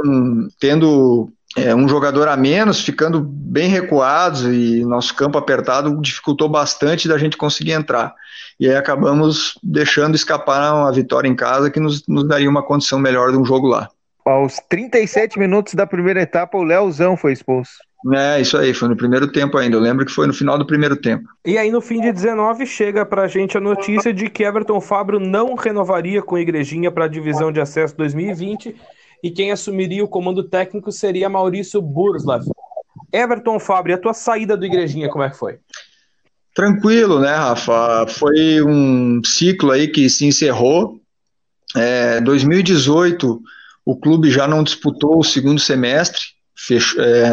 [0.60, 7.08] tendo é, um jogador a menos, ficando bem recuados e nosso campo apertado dificultou bastante
[7.08, 8.14] da gente conseguir entrar.
[8.60, 13.00] E aí acabamos deixando escapar a vitória em casa que nos, nos daria uma condição
[13.00, 13.90] melhor de um jogo lá.
[14.26, 17.74] Aos 37 minutos da primeira etapa, o Leozão foi expulso.
[18.14, 19.76] É, isso aí, foi no primeiro tempo ainda.
[19.76, 21.30] Eu lembro que foi no final do primeiro tempo.
[21.46, 25.20] E aí, no fim de 19, chega pra gente a notícia de que Everton Fabro
[25.20, 28.76] não renovaria com a Igrejinha para a divisão de acesso 2020
[29.24, 32.44] e quem assumiria o comando técnico seria Maurício Burslav.
[33.14, 35.60] Everton Fabro, a tua saída do Igrejinha, como é que foi?
[36.56, 38.08] Tranquilo, né, Rafa?
[38.08, 41.00] Foi um ciclo aí que se encerrou.
[41.76, 43.42] É, 2018,
[43.86, 46.22] o clube já não disputou o segundo semestre,
[46.66, 47.30] fechou, é,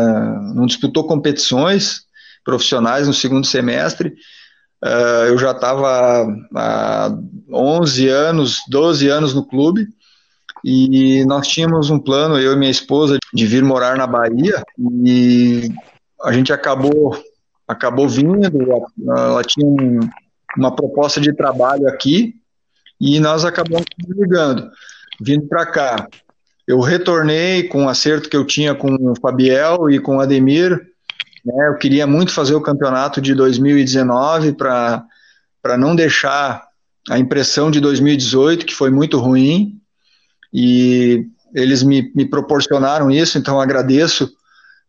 [0.54, 2.02] não disputou competições
[2.44, 4.14] profissionais no segundo semestre.
[4.82, 7.10] É, eu já estava há
[7.52, 9.88] 11 anos, 12 anos no clube,
[10.64, 14.62] e nós tínhamos um plano, eu e minha esposa, de vir morar na Bahia,
[15.04, 15.70] e
[16.22, 17.16] a gente acabou,
[17.66, 18.50] acabou vindo,
[19.08, 20.00] ela tinha um,
[20.56, 22.34] uma proposta de trabalho aqui,
[23.00, 24.70] e nós acabamos ligando,
[25.20, 26.08] vindo para cá.
[26.68, 30.72] Eu retornei com o acerto que eu tinha com o Fabiel e com o Ademir.
[31.42, 35.06] Né, eu queria muito fazer o campeonato de 2019 para
[35.78, 36.68] não deixar
[37.08, 39.80] a impressão de 2018, que foi muito ruim,
[40.52, 44.30] e eles me, me proporcionaram isso, então agradeço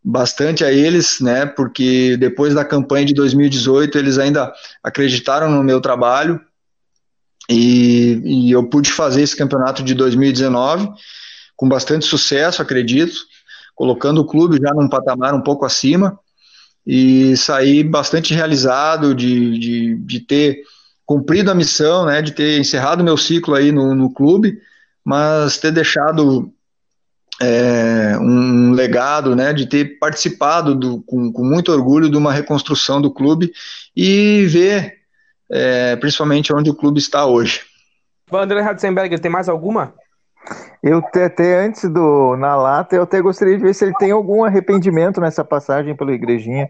[0.04, 4.52] bastante a eles, né, porque depois da campanha de 2018 eles ainda
[4.84, 6.42] acreditaram no meu trabalho
[7.50, 10.90] e, e eu pude fazer esse campeonato de 2019
[11.60, 13.18] com bastante sucesso, acredito,
[13.76, 16.18] colocando o clube já num patamar um pouco acima
[16.88, 20.62] e saí bastante realizado de, de, de ter
[21.06, 24.58] cumprido a missão, né, de ter encerrado meu ciclo aí no, no clube,
[25.04, 26.50] mas ter deixado
[27.42, 33.02] é, um legado, né, de ter participado do, com, com, muito orgulho de uma reconstrução
[33.02, 33.52] do clube
[33.94, 34.94] e ver
[35.52, 37.64] é, principalmente onde o clube está hoje.
[38.32, 39.94] André Ratzenberger, tem mais alguma?
[40.82, 44.44] Eu até antes do na lata, eu até gostaria de ver se ele tem algum
[44.44, 46.70] arrependimento nessa passagem pela igrejinha.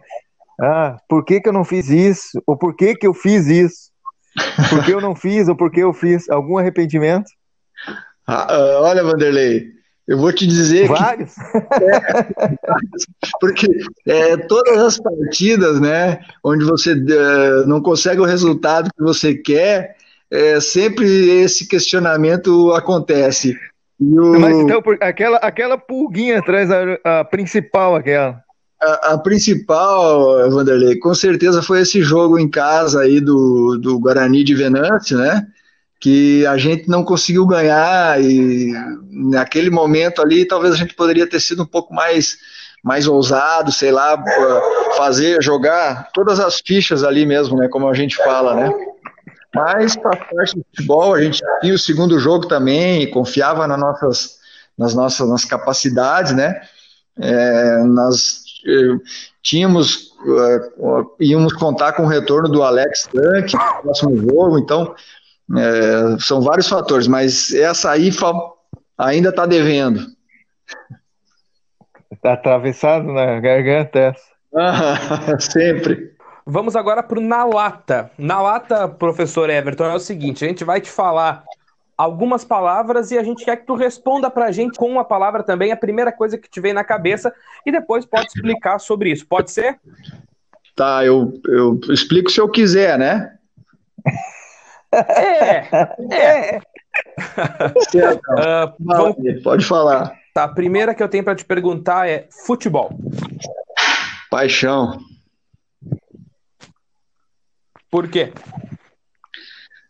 [0.59, 2.41] Ah, por que, que eu não fiz isso?
[2.45, 3.89] Ou por que, que eu fiz isso?
[4.69, 6.29] Por que eu não fiz ou por que eu fiz?
[6.29, 7.29] Algum arrependimento?
[8.27, 9.67] Ah, ah olha, Vanderlei,
[10.07, 11.33] eu vou te dizer Vários?
[11.35, 11.39] que.
[11.79, 13.67] É, porque
[14.07, 19.95] é, todas as partidas, né, onde você é, não consegue o resultado que você quer,
[20.31, 21.07] é, sempre
[21.41, 23.57] esse questionamento acontece.
[23.99, 24.39] O...
[24.39, 28.41] Mas então, aquela, aquela pulguinha atrás, a, a principal, aquela.
[28.81, 34.43] A, a, principal, Vanderlei, com certeza foi esse jogo em casa aí do, do Guarani
[34.43, 35.45] de Venâncio, né?
[35.99, 38.71] Que a gente não conseguiu ganhar e
[39.11, 42.37] naquele momento ali talvez a gente poderia ter sido um pouco mais
[42.81, 44.23] mais ousado, sei lá,
[44.95, 47.67] fazer, jogar todas as fichas ali mesmo, né?
[47.67, 48.71] Como a gente fala, né?
[49.53, 54.37] Mas para parte do futebol, a gente tinha o segundo jogo também, confiava nas nossas,
[54.77, 56.61] nas nossas nas capacidades, né?
[57.19, 58.71] É, nós é,
[59.41, 60.11] tínhamos,
[60.77, 64.93] uh, íamos contar com o retorno do Alex Tank no próximo jogo, então
[65.57, 68.11] é, são vários fatores, mas essa aí
[68.97, 70.05] ainda está devendo.
[72.11, 74.29] Está atravessado na garganta essa.
[74.55, 76.13] Ah, sempre.
[76.51, 78.09] Vamos agora para o Na Lata.
[78.17, 81.43] Na Lata, professor Everton, é o seguinte: a gente vai te falar
[81.95, 85.43] algumas palavras e a gente quer que tu responda para a gente com uma palavra
[85.43, 87.31] também, a primeira coisa que te vem na cabeça,
[87.63, 89.27] e depois pode explicar sobre isso.
[89.27, 89.79] Pode ser?
[90.75, 93.37] Tá, eu, eu explico se eu quiser, né?
[94.91, 95.57] É,
[96.11, 96.57] é.
[98.17, 99.43] uh, vamos...
[99.43, 100.17] Pode falar.
[100.33, 102.89] Tá, a primeira que eu tenho para te perguntar é futebol.
[104.31, 104.97] Paixão.
[107.89, 108.31] Por quê?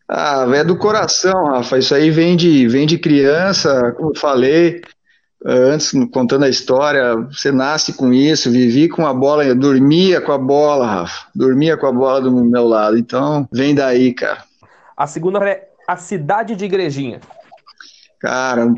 [0.07, 1.77] Ah, é do coração, Rafa.
[1.77, 4.81] Isso aí vem de, vem de criança, como eu falei
[5.45, 7.15] eh, antes, contando a história.
[7.15, 11.27] Você nasce com isso, vivi com a bola, dormia com a bola, Rafa.
[11.35, 12.97] Dormia com a bola do meu lado.
[12.97, 14.43] Então, vem daí, cara.
[14.97, 17.19] A segunda é a cidade de Igrejinha.
[18.19, 18.73] Cara,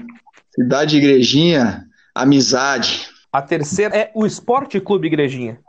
[0.54, 3.08] cidade de Igrejinha, amizade.
[3.32, 5.60] A terceira é o Esporte Clube Igrejinha.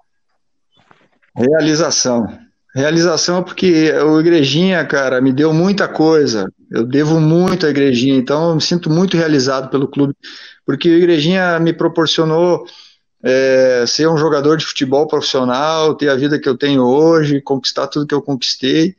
[1.37, 2.27] Realização.
[2.75, 6.51] Realização porque o Igrejinha, cara, me deu muita coisa.
[6.71, 10.15] Eu devo muito à Igrejinha, então eu me sinto muito realizado pelo clube,
[10.65, 12.65] porque o Igrejinha me proporcionou
[13.23, 17.87] é, ser um jogador de futebol profissional, ter a vida que eu tenho hoje, conquistar
[17.89, 18.97] tudo que eu conquistei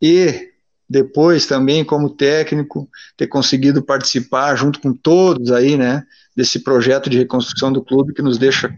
[0.00, 0.48] e
[0.88, 6.04] depois também como técnico ter conseguido participar junto com todos aí, né,
[6.36, 8.74] desse projeto de reconstrução do clube que nos deixa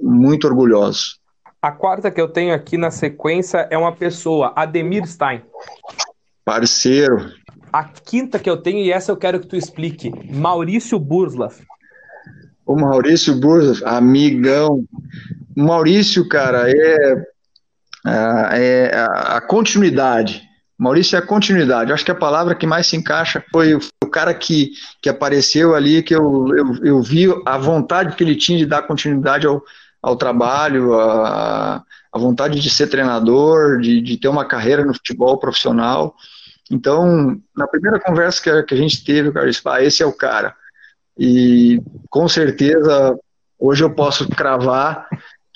[0.00, 1.18] muito orgulhosos.
[1.66, 5.42] A quarta que eu tenho aqui na sequência é uma pessoa, Ademir Stein.
[6.44, 7.32] Parceiro.
[7.72, 11.56] A quinta que eu tenho, e essa eu quero que tu explique, Maurício Burslav.
[12.64, 14.84] O Maurício Burslav, amigão.
[15.56, 17.26] o Maurício, cara, é,
[18.06, 20.44] é, é a continuidade.
[20.78, 21.90] Maurício é a continuidade.
[21.90, 24.70] Eu acho que a palavra que mais se encaixa foi o, o cara que,
[25.02, 28.82] que apareceu ali, que eu, eu, eu vi a vontade que ele tinha de dar
[28.82, 29.60] continuidade ao,
[30.02, 31.82] ao trabalho, a,
[32.12, 36.14] a vontade de ser treinador, de, de ter uma carreira no futebol profissional.
[36.70, 40.02] Então, na primeira conversa que a, que a gente teve, o cara disse, ah, esse
[40.02, 40.54] é o cara.
[41.18, 41.80] E
[42.10, 43.18] com certeza,
[43.58, 45.08] hoje eu posso cravar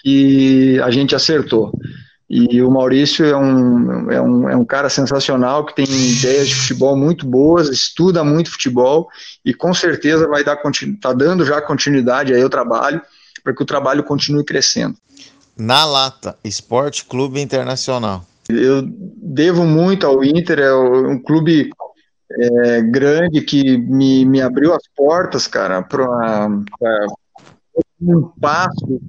[0.02, 1.72] que a gente acertou.
[2.28, 6.54] E o Maurício é um, é um, é um cara sensacional que tem ideias de
[6.54, 9.08] futebol muito boas, estuda muito futebol
[9.44, 10.56] e com certeza vai dar
[11.00, 13.02] tá dando já continuidade aí ao trabalho
[13.42, 14.96] para que o trabalho continue crescendo.
[15.56, 18.24] Na Lata, Esporte Clube Internacional.
[18.48, 21.70] Eu devo muito ao Inter, é um clube
[22.32, 26.48] é, grande que me, me abriu as portas, cara, para
[28.00, 29.00] um passo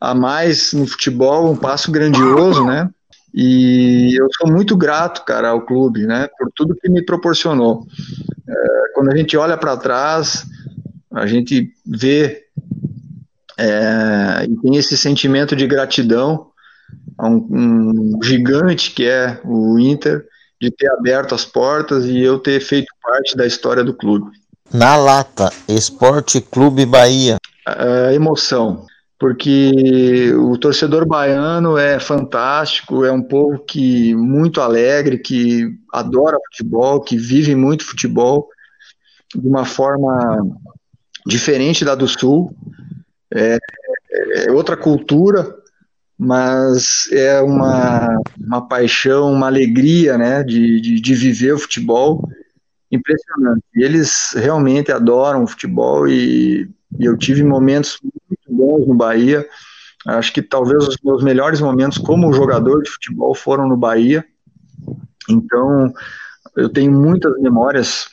[0.00, 2.90] a mais no futebol, um passo grandioso, né?
[3.32, 7.86] E eu sou muito grato, cara, ao clube, né, por tudo que me proporcionou.
[8.48, 10.44] É, quando a gente olha para trás,
[11.12, 12.46] a gente vê
[13.60, 16.46] é, e tem esse sentimento de gratidão
[17.18, 20.24] a um, um gigante que é o Inter,
[20.60, 24.30] de ter aberto as portas e eu ter feito parte da história do clube.
[24.72, 27.36] Na lata, Esporte Clube Bahia.
[27.66, 28.86] É, emoção
[29.20, 37.02] porque o torcedor baiano é fantástico, é um povo que muito alegre, que adora futebol,
[37.02, 38.48] que vive muito futebol
[39.34, 40.42] de uma forma
[41.26, 42.56] diferente da do Sul.
[43.34, 43.58] É,
[44.46, 45.56] é outra cultura,
[46.18, 52.28] mas é uma, uma paixão, uma alegria né, de, de, de viver o futebol
[52.90, 53.62] impressionante.
[53.74, 56.68] Eles realmente adoram o futebol e,
[56.98, 57.98] e eu tive momentos
[58.48, 59.48] bons no Bahia.
[60.06, 64.24] Acho que talvez os meus melhores momentos como jogador de futebol foram no Bahia.
[65.28, 65.92] Então,
[66.56, 68.08] eu tenho muitas memórias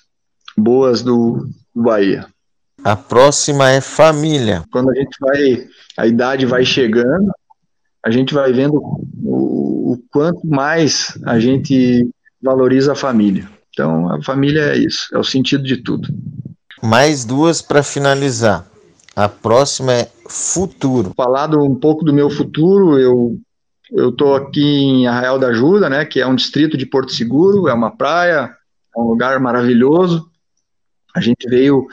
[0.55, 2.27] boas do, do Bahia.
[2.83, 4.63] A próxima é família.
[4.71, 5.67] Quando a gente vai,
[5.97, 7.31] a idade vai chegando,
[8.05, 8.75] a gente vai vendo
[9.23, 12.07] o, o quanto mais a gente
[12.41, 13.49] valoriza a família.
[13.69, 16.07] Então, a família é isso, é o sentido de tudo.
[16.81, 18.65] Mais duas para finalizar.
[19.15, 21.13] A próxima é futuro.
[21.15, 23.39] Falado um pouco do meu futuro, eu
[23.91, 27.69] eu estou aqui em Arraial da Ajuda, né, que é um distrito de Porto Seguro,
[27.69, 28.53] é uma praia,
[28.95, 30.29] é um lugar maravilhoso.
[31.15, 31.87] A gente veio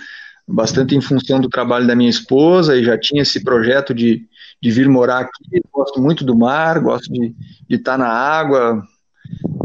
[0.47, 4.26] bastante em função do trabalho da minha esposa e já tinha esse projeto de,
[4.62, 5.62] de vir morar aqui.
[5.72, 7.34] Gosto muito do mar, gosto de,
[7.68, 8.82] estar na água.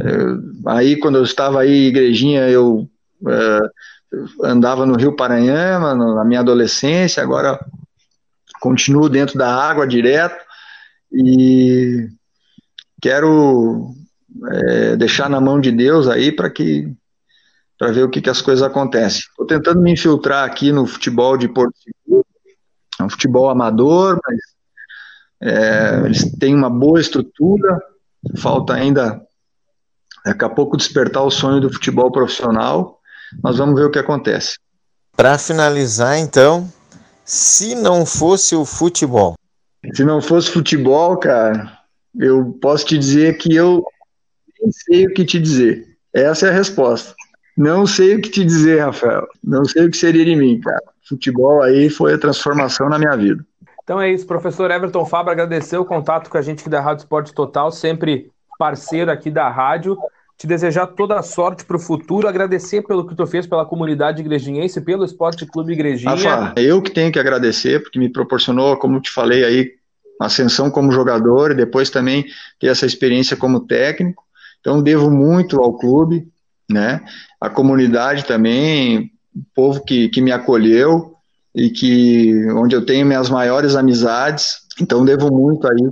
[0.01, 2.89] É, aí, quando eu estava aí, igrejinha, eu
[3.27, 3.59] é,
[4.43, 7.59] andava no Rio Paranhama na minha adolescência, agora
[8.59, 10.43] continuo dentro da água direto
[11.11, 12.09] e
[13.01, 13.93] quero
[14.51, 16.91] é, deixar na mão de Deus aí para que
[17.79, 19.21] para ver o que, que as coisas acontecem.
[19.21, 22.25] Estou tentando me infiltrar aqui no futebol de Porto Seguro,
[22.99, 24.37] é um futebol amador, mas
[25.41, 27.81] é, eles têm uma boa estrutura,
[28.37, 29.21] falta ainda
[30.23, 32.99] daqui a pouco despertar o sonho do futebol profissional
[33.43, 34.57] nós vamos ver o que acontece.
[35.15, 36.71] Para finalizar, então,
[37.23, 39.35] se não fosse o futebol.
[39.93, 41.79] Se não fosse futebol, cara,
[42.17, 43.83] eu posso te dizer que eu
[44.59, 45.97] nem sei o que te dizer.
[46.13, 47.13] Essa é a resposta.
[47.59, 49.27] Não sei o que te dizer, Rafael.
[49.43, 50.81] Não sei o que seria de mim, cara.
[51.03, 53.45] Futebol aí foi a transformação na minha vida.
[53.83, 57.01] Então é isso, professor Everton Fabra, agradecer o contato com a gente aqui da Rádio
[57.01, 59.97] Esporte Total, sempre parceiro aqui da rádio
[60.39, 64.21] te desejar toda a sorte para o futuro, agradecer pelo que tu fez pela comunidade
[64.21, 66.15] igrejinhense, pelo Esporte Clube Igrejinha.
[66.15, 69.73] Rafa, eu que tenho que agradecer, porque me proporcionou, como te falei aí,
[70.17, 72.25] ascensão como jogador e depois também
[72.57, 74.23] ter essa experiência como técnico.
[74.61, 76.25] Então devo muito ao clube,
[76.69, 77.01] né?
[77.41, 81.15] A comunidade também, o povo que, que me acolheu
[81.55, 84.59] e que onde eu tenho minhas maiores amizades.
[84.79, 85.89] Então devo muito aí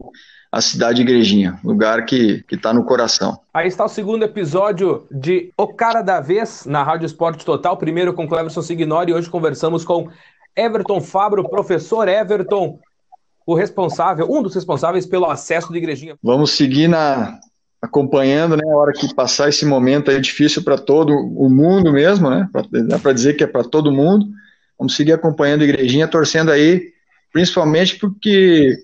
[0.51, 3.39] a cidade Igrejinha, lugar que está no coração.
[3.53, 8.13] Aí está o segundo episódio de O Cara da Vez, na Rádio Esporte Total, primeiro
[8.13, 10.09] com Cleverson Signori, e hoje conversamos com
[10.55, 12.79] Everton Fabro, professor Everton,
[13.45, 16.15] o responsável, um dos responsáveis pelo acesso de Igrejinha.
[16.23, 17.39] Vamos seguir na
[17.81, 22.29] acompanhando, né, a hora que passar esse momento é difícil para todo o mundo mesmo,
[22.29, 24.25] né, pra, dá para dizer que é para todo mundo,
[24.77, 26.91] vamos seguir acompanhando a Igrejinha, torcendo aí,
[27.31, 28.75] principalmente porque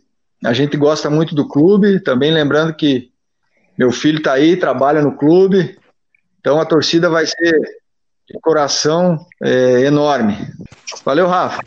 [0.43, 3.11] a gente gosta muito do clube, também lembrando que
[3.77, 5.77] meu filho está aí, trabalha no clube,
[6.39, 7.59] então a torcida vai ser
[8.27, 10.37] de coração é, enorme.
[11.03, 11.63] Valeu, Rafa.